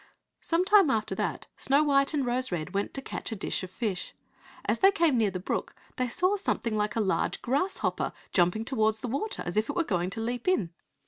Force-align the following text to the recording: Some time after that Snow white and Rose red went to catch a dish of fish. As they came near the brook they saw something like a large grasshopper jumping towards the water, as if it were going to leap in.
Some 0.39 0.65
time 0.65 0.89
after 0.89 1.13
that 1.13 1.45
Snow 1.57 1.83
white 1.83 2.11
and 2.15 2.25
Rose 2.25 2.51
red 2.51 2.73
went 2.73 2.91
to 2.95 3.03
catch 3.03 3.31
a 3.31 3.35
dish 3.35 3.61
of 3.61 3.69
fish. 3.69 4.15
As 4.65 4.79
they 4.79 4.89
came 4.89 5.15
near 5.15 5.29
the 5.29 5.39
brook 5.39 5.75
they 5.97 6.09
saw 6.09 6.35
something 6.37 6.75
like 6.75 6.95
a 6.95 6.99
large 6.99 7.39
grasshopper 7.43 8.11
jumping 8.33 8.65
towards 8.65 9.01
the 9.01 9.07
water, 9.07 9.43
as 9.45 9.57
if 9.57 9.69
it 9.69 9.75
were 9.75 9.83
going 9.83 10.09
to 10.09 10.19
leap 10.19 10.47
in. 10.47 10.71